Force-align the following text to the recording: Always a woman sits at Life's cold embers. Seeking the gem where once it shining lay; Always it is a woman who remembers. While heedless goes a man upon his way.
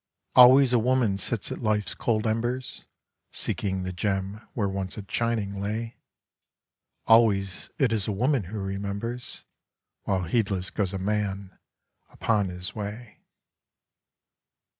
Always 0.33 0.73
a 0.73 0.79
woman 0.79 1.15
sits 1.17 1.51
at 1.51 1.59
Life's 1.61 1.93
cold 1.93 2.25
embers. 2.25 2.85
Seeking 3.29 3.83
the 3.83 3.93
gem 3.93 4.41
where 4.55 4.67
once 4.67 4.97
it 4.97 5.11
shining 5.11 5.61
lay; 5.61 5.97
Always 7.05 7.69
it 7.77 7.93
is 7.93 8.07
a 8.07 8.11
woman 8.11 8.45
who 8.45 8.57
remembers. 8.59 9.43
While 10.05 10.23
heedless 10.23 10.71
goes 10.71 10.91
a 10.93 10.97
man 10.97 11.55
upon 12.09 12.49
his 12.49 12.73
way. 12.73 13.19